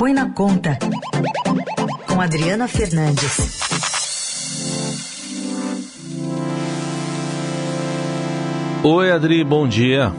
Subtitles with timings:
[0.00, 0.78] Põe na Conta,
[2.08, 3.60] com Adriana Fernandes.
[8.82, 10.10] Oi, Adri, bom dia.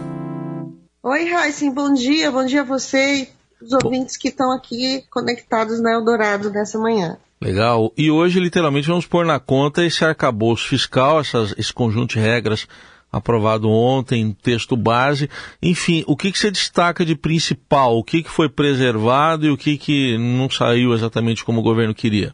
[1.01, 2.29] Oi, Raíssen, bom dia.
[2.29, 3.27] Bom dia a você e
[3.59, 7.17] os ouvintes que estão aqui conectados na Eldorado dessa manhã.
[7.41, 7.91] Legal.
[7.97, 12.67] E hoje, literalmente, vamos pôr na conta esse arcabouço fiscal, essas, esse conjunto de regras
[13.11, 15.29] aprovado ontem, texto base.
[15.61, 17.97] Enfim, o que, que você destaca de principal?
[17.97, 21.93] O que, que foi preservado e o que, que não saiu exatamente como o governo
[21.93, 22.33] queria?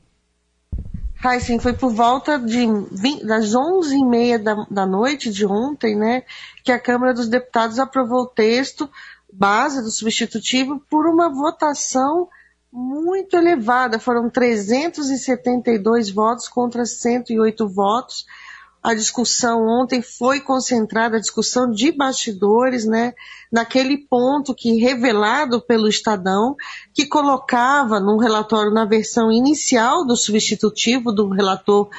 [1.23, 6.23] Heisen, foi por volta de 20, das 11h30 da, da noite de ontem, né,
[6.63, 8.87] que a Câmara dos Deputados aprovou o texto
[9.33, 12.29] base do substitutivo por uma votação
[12.71, 13.99] muito elevada.
[13.99, 18.25] Foram 372 votos contra 108 votos
[18.87, 23.13] a discussão ontem foi concentrada, a discussão de bastidores, né,
[23.51, 26.55] naquele ponto que, revelado pelo Estadão,
[26.93, 31.89] que colocava no relatório, na versão inicial do substitutivo do relator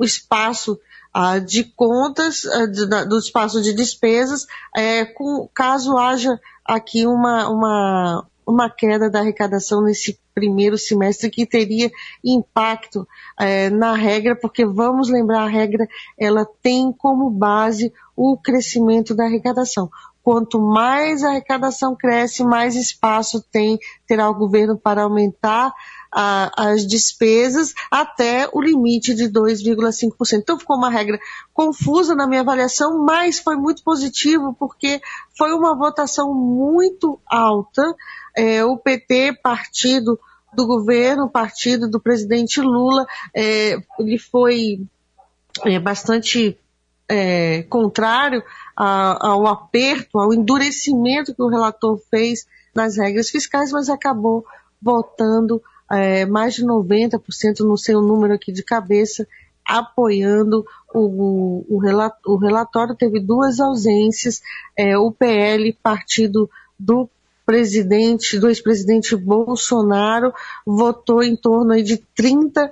[0.00, 0.78] espaço
[1.12, 7.48] ah, de contas, ah, de, do espaço de despesas, é, com, caso haja aqui uma,
[7.48, 11.90] uma, uma queda da arrecadação nesse primeiro semestre que teria
[12.24, 19.16] impacto é, na regra, porque vamos lembrar a regra, ela tem como base o crescimento
[19.16, 19.90] da arrecadação.
[20.24, 25.70] Quanto mais a arrecadação cresce, mais espaço tem, terá o governo para aumentar
[26.10, 30.38] a, as despesas até o limite de 2,5%.
[30.38, 31.18] Então ficou uma regra
[31.52, 34.98] confusa na minha avaliação, mas foi muito positivo porque
[35.36, 37.94] foi uma votação muito alta.
[38.34, 40.18] É, o PT, partido
[40.54, 43.04] do governo, partido do presidente Lula,
[43.36, 44.80] é, ele foi
[45.66, 46.58] é, bastante
[47.08, 48.42] é, contrário
[48.76, 54.44] a, ao aperto, ao endurecimento que o relator fez nas regras fiscais, mas acabou
[54.80, 59.26] votando é, mais de 90%, não sei o número aqui de cabeça,
[59.66, 61.76] apoiando o, o,
[62.26, 62.94] o relatório.
[62.94, 64.40] Teve duas ausências,
[64.76, 67.08] é, o PL, partido do
[67.46, 70.32] presidente, do ex-presidente Bolsonaro,
[70.66, 72.70] votou em torno de 30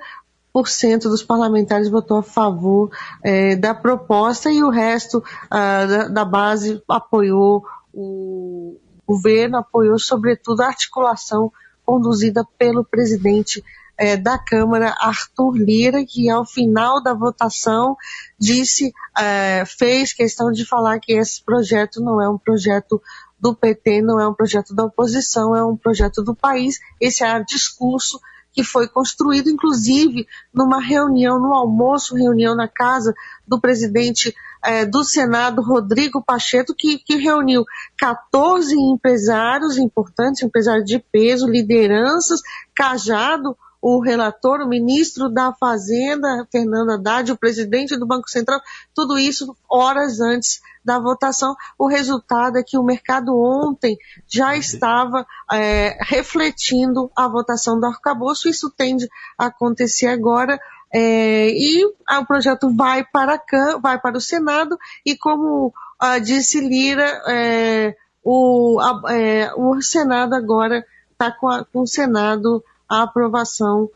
[1.09, 2.91] dos parlamentares votou a favor
[3.23, 8.77] é, da proposta e o resto ah, da, da, base apoiou o
[9.07, 11.53] governo, apoiou sobretudo a articulação
[11.85, 13.65] conduzida pelo presidente
[13.97, 17.97] é, da Câmara, Arthur Lira, que ao final da votação
[18.39, 23.01] disse, é, fez questão de falar que esse projeto não é um projeto
[23.39, 26.79] do PT, não é um projeto da oposição, é um projeto do país.
[27.01, 28.21] Esse é o discurso
[28.53, 33.15] que foi construído, inclusive, numa reunião, no almoço, reunião na casa
[33.47, 37.65] do presidente eh, do Senado, Rodrigo Pacheco, que, que reuniu
[37.99, 42.41] 14 empresários importantes, empresários de peso, lideranças,
[42.75, 48.61] Cajado, o relator, o ministro da Fazenda, Fernando Haddad, o presidente do Banco Central,
[48.95, 51.57] tudo isso horas antes da votação.
[51.77, 53.99] O resultado é que o mercado ontem
[54.29, 58.49] já estava é, refletindo a votação do arcabouço.
[58.49, 60.61] Isso tende a acontecer agora.
[60.95, 66.61] É, e o projeto vai para, a, vai para o Senado e como ah, disse
[66.61, 72.63] Lira, é, o, a, é, o Senado agora está com, com o Senado
[72.93, 73.89] a aprovação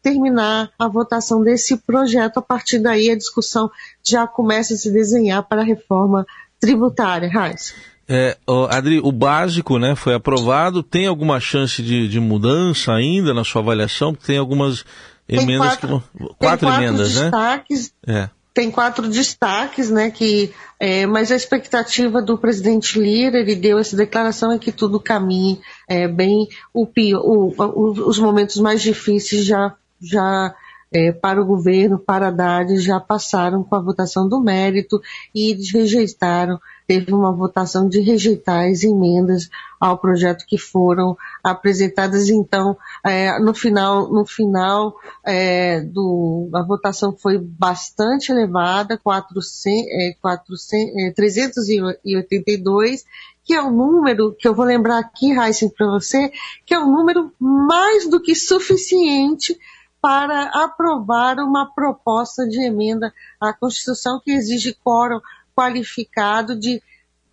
[0.00, 3.70] terminar a votação desse projeto, a partir daí a discussão
[4.02, 6.26] já começa a se desenhar para a reforma
[6.60, 7.74] tributária, Raiz.
[8.06, 8.36] É,
[8.68, 10.82] Adri, o básico né, foi aprovado.
[10.82, 14.14] Tem alguma chance de, de mudança ainda na sua avaliação?
[14.14, 14.84] Tem algumas
[15.26, 16.18] tem emendas quatro, que.
[16.18, 17.22] Quatro, quatro emendas, né?
[17.22, 18.30] destaques, né?
[18.30, 18.43] É.
[18.54, 20.10] Tem quatro destaques, né?
[20.10, 25.00] Que, é, mas a expectativa do presidente Lira, ele deu essa declaração, é que tudo
[25.00, 26.48] caminhe é, bem.
[26.72, 30.54] O, o, o, os momentos mais difíceis já já
[30.92, 35.00] é, para o governo, para a Haddad, já passaram com a votação do mérito
[35.34, 39.48] e eles rejeitaram teve uma votação de rejeitar as emendas
[39.80, 42.28] ao projeto que foram apresentadas.
[42.28, 44.94] Então, é, no final, no final
[45.24, 53.04] é, do, a votação foi bastante elevada, 400, é, 400, 382,
[53.44, 56.32] que é o número que eu vou lembrar aqui, Heisen, para você,
[56.64, 59.58] que é um número mais do que suficiente
[60.00, 65.18] para aprovar uma proposta de emenda à Constituição que exige quórum
[65.54, 66.82] qualificado de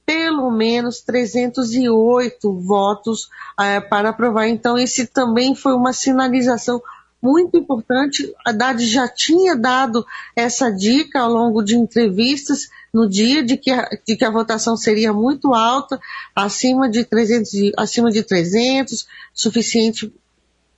[0.06, 3.30] pelo menos 308 votos
[3.60, 4.48] é, para aprovar.
[4.48, 6.82] Então, esse também foi uma sinalização
[7.22, 8.34] muito importante.
[8.46, 13.72] A Haddad já tinha dado essa dica ao longo de entrevistas no dia de que
[13.72, 16.00] a, de que a votação seria muito alta,
[16.36, 20.12] acima de 300, acima de 300 suficiente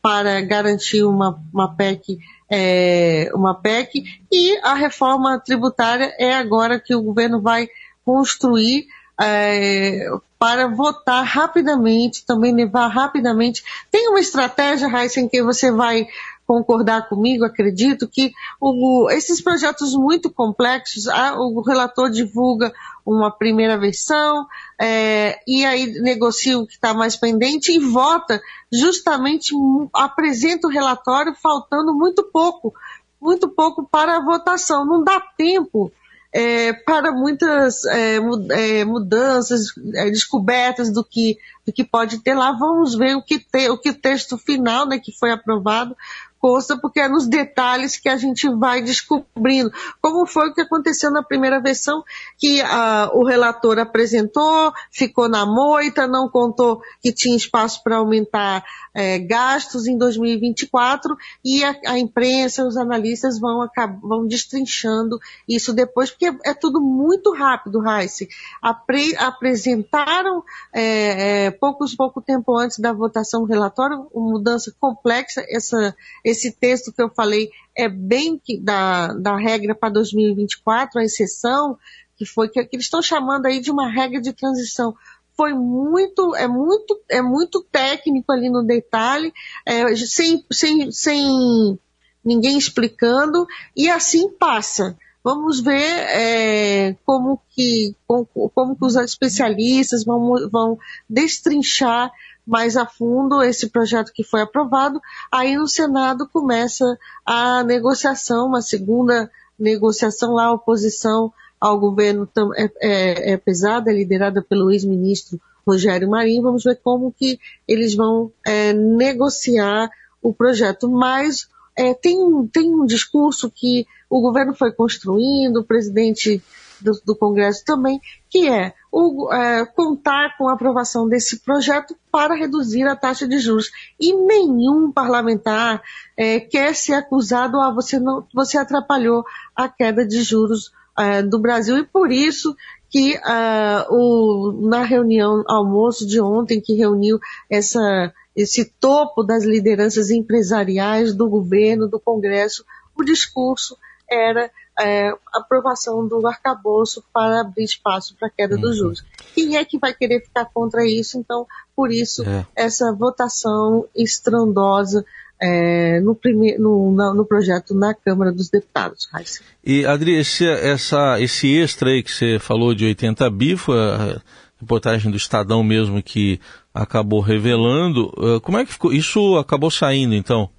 [0.01, 2.19] para garantir uma, uma PEC
[2.55, 7.67] é, uma PEC e a reforma tributária é agora que o governo vai
[8.05, 8.85] construir
[9.19, 10.07] é,
[10.37, 13.63] para votar rapidamente, também levar rapidamente.
[13.89, 16.05] Tem uma estratégia, Raíssa, em que você vai
[16.45, 22.73] concordar comigo, acredito que o, esses projetos muito complexos, a, o relator divulga
[23.05, 24.45] uma primeira versão
[24.79, 28.41] é, e aí negocia o que está mais pendente e vota
[28.71, 29.53] justamente
[29.93, 32.73] apresenta o relatório faltando muito pouco,
[33.21, 34.85] muito pouco para a votação.
[34.85, 35.91] Não dá tempo
[36.33, 42.51] é, para muitas é, é mudanças, é, descobertas do que, do que pode ter lá.
[42.51, 45.95] Vamos ver o que, te, o que texto final, né, que foi aprovado,
[46.43, 49.71] consta, porque é nos detalhes que a gente vai descobrindo.
[50.01, 52.03] Como foi o que aconteceu na primeira versão,
[52.37, 58.61] que uh, o relator apresentou, ficou na moita, não contou que tinha espaço para aumentar
[58.93, 63.67] é, gastos em 2024 e a, a, imprensa, os analistas vão,
[64.01, 68.25] vão destrinchando isso depois, porque é, é tudo muito rápido, Raíssa.
[68.61, 75.45] Apre, apresentaram é, é, poucos, pouco tempo antes da votação do relatório, uma mudança complexa,
[75.49, 81.77] essa, esse texto que eu falei é bem da, da regra para 2024, a exceção,
[82.15, 84.93] que foi que, que eles estão chamando aí de uma regra de transição
[85.35, 89.33] foi muito, é muito, é muito técnico ali no detalhe,
[89.65, 91.79] é, sem, sem, sem
[92.23, 93.45] ninguém explicando,
[93.75, 94.97] e assim passa.
[95.23, 100.77] Vamos ver é, como, que, como, como que os especialistas vão, vão
[101.09, 102.11] destrinchar
[102.45, 104.99] mais a fundo esse projeto que foi aprovado.
[105.31, 112.27] Aí no Senado começa a negociação, uma segunda negociação lá, a oposição ao governo
[112.57, 116.43] é, é, é pesada, é liderada pelo ex-ministro Rogério Marinho.
[116.43, 119.89] Vamos ver como que eles vão é, negociar
[120.21, 120.89] o projeto.
[120.89, 126.41] Mas é, tem, um, tem um discurso que o governo foi construindo, o presidente
[126.79, 127.99] do, do Congresso também,
[128.29, 133.39] que é, o, é, contar com a aprovação desse projeto para reduzir a taxa de
[133.39, 133.71] juros.
[133.99, 135.81] E nenhum parlamentar
[136.17, 139.23] é, quer ser acusado, ah, você, não, você atrapalhou
[139.55, 142.55] a queda de juros é, do Brasil e por isso
[142.93, 147.17] que uh, o, na reunião almoço de ontem que reuniu
[147.49, 152.65] essa, esse topo das lideranças empresariais do governo, do Congresso,
[152.95, 153.77] o discurso
[154.09, 154.49] era
[154.79, 158.61] é, aprovação do arcabouço para abrir espaço para a queda uhum.
[158.61, 159.05] dos juros.
[159.35, 161.17] Quem é que vai querer ficar contra isso?
[161.17, 161.45] Então,
[161.75, 162.45] por isso, é.
[162.55, 165.05] essa votação estrondosa
[165.39, 166.57] é, no, prime...
[166.57, 169.07] no, no, projeto na Câmara dos Deputados.
[169.11, 169.41] Raíssa.
[169.63, 174.21] E, Adri, esse, essa, esse extra aí que você falou de 80 bi, foi a
[174.59, 176.39] reportagem do Estadão mesmo que
[176.73, 178.07] acabou revelando.
[178.17, 178.91] Uh, como é que ficou?
[178.91, 180.49] Isso acabou saindo, então?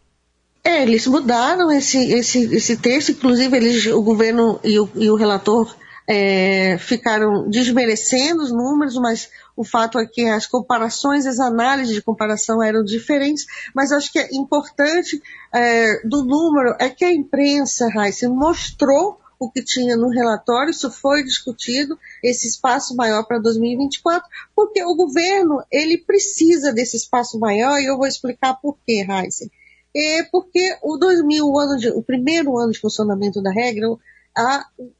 [0.62, 5.14] É, eles mudaram esse, esse, esse texto, inclusive eles, o governo e o, e o
[5.14, 5.75] relator
[6.06, 12.02] é, ficaram desmerecendo os números, mas o fato é que as comparações, as análises de
[12.02, 17.88] comparação eram diferentes, mas acho que é importante é, do número é que a imprensa,
[17.88, 24.29] Raíssa, mostrou o que tinha no relatório, isso foi discutido, esse espaço maior para 2024,
[24.55, 29.49] porque o governo, ele precisa desse espaço maior, e eu vou explicar por quê, Raíssa.
[29.97, 33.87] É porque o 2000, o, ano de, o primeiro ano de funcionamento da regra,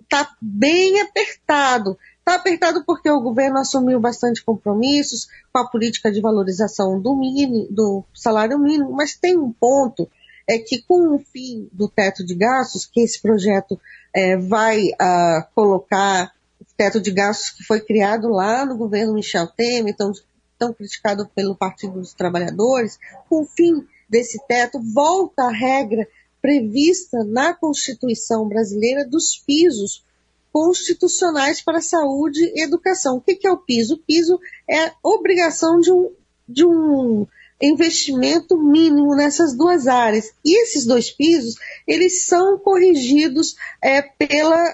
[0.01, 1.99] está bem apertado.
[2.19, 7.67] Está apertado porque o governo assumiu bastante compromissos com a política de valorização do, mínimo,
[7.71, 10.09] do salário mínimo, mas tem um ponto
[10.47, 13.81] é que com o fim do teto de gastos, que esse projeto
[14.15, 19.49] é, vai uh, colocar o teto de gastos que foi criado lá no governo Michel
[19.49, 20.13] Temer, tão,
[20.59, 26.07] tão criticado pelo Partido dos Trabalhadores, com o fim desse teto, volta a regra
[26.41, 30.05] prevista na Constituição brasileira dos pisos
[30.53, 33.17] constitucionais para saúde e educação.
[33.17, 33.95] O que, que é o piso?
[33.95, 36.13] O piso é a obrigação de um,
[36.49, 37.27] de um
[37.65, 40.33] investimento mínimo nessas duas áreas.
[40.45, 41.55] E esses dois pisos,
[41.87, 44.65] eles são corrigidos é, pela,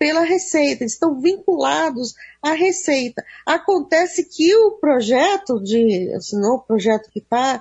[0.00, 3.22] pela Receita, estão vinculados à Receita.
[3.44, 7.60] Acontece que o projeto de, assim, o projeto que está,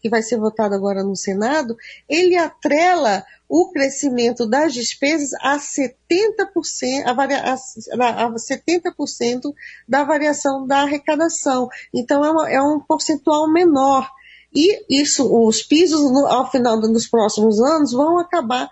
[0.00, 1.76] que vai ser votado agora no Senado,
[2.08, 9.52] ele atrela o crescimento das despesas a 70%, a, varia, a, a 70%
[9.86, 11.68] da variação da arrecadação.
[11.92, 14.10] Então é, uma, é um percentual menor.
[14.50, 18.66] E isso, os pisos no, ao final dos próximos anos vão acabar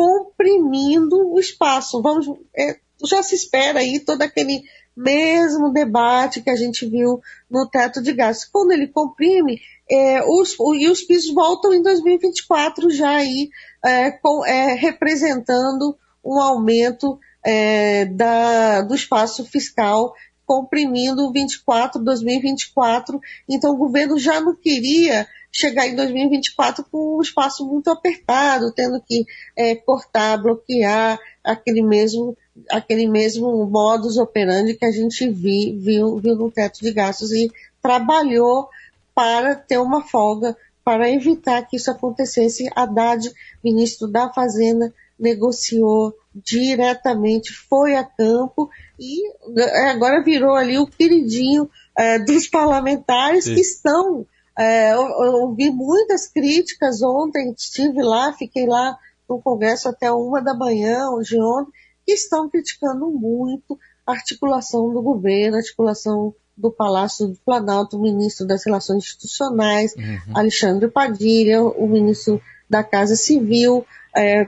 [0.00, 2.00] comprimindo o espaço.
[2.00, 2.26] Vamos,
[2.56, 4.62] é, já se espera aí todo aquele
[4.96, 8.48] mesmo debate que a gente viu no teto de gastos.
[8.50, 13.50] Quando ele comprime, é, os, o, e os pisos voltam em 2024 já aí
[13.84, 20.14] é, com, é, representando um aumento é, da, do espaço fiscal
[20.46, 23.20] comprimindo 24, 2024.
[23.46, 29.00] Então o governo já não queria chegar em 2024 com um espaço muito apertado, tendo
[29.00, 29.24] que
[29.56, 32.36] é, cortar, bloquear aquele mesmo,
[32.70, 37.50] aquele mesmo modus operandi que a gente vi, viu, viu no teto de gastos e
[37.82, 38.68] trabalhou
[39.14, 42.70] para ter uma folga, para evitar que isso acontecesse.
[42.74, 43.30] Haddad,
[43.62, 49.28] ministro da Fazenda, negociou diretamente, foi a campo e
[49.58, 53.54] é, agora virou ali o queridinho é, dos parlamentares Sim.
[53.54, 54.26] que estão.
[54.60, 58.94] É, eu, eu ouvi muitas críticas ontem, estive lá, fiquei lá
[59.26, 61.72] no Congresso até uma da manhã, hoje ontem,
[62.04, 68.02] que estão criticando muito a articulação do governo, a articulação do Palácio do Planalto, o
[68.02, 70.36] ministro das Relações Institucionais, uhum.
[70.36, 72.38] Alexandre Padilha, o ministro
[72.68, 74.46] da Casa Civil, é,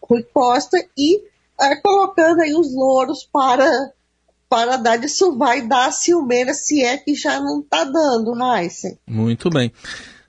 [0.00, 1.20] Rui Costa, e
[1.60, 3.92] é, colocando aí os louros para,
[4.52, 8.98] para dar isso vai dar a Silmeira, se é que já não está dando, Heisen.
[9.08, 9.72] Muito bem.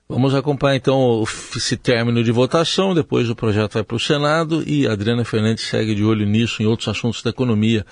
[0.08, 1.22] Vamos acompanhar então
[1.54, 5.68] esse término de votação, depois o projeto vai para o Senado e a Adriana Fernandes
[5.68, 7.84] segue de olho nisso em outros assuntos da economia.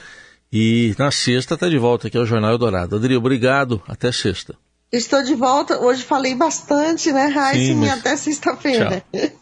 [0.51, 2.97] E na sexta está de volta aqui ao Jornal Eldorado.
[2.97, 3.83] Adri, obrigado.
[3.87, 4.55] Até sexta.
[4.91, 5.81] Estou de volta.
[5.81, 7.75] Hoje falei bastante, né, Raíssa?
[7.75, 7.91] Mas...
[7.91, 9.05] Até sexta-feira.